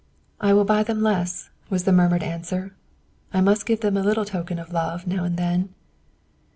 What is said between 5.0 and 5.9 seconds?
now and then."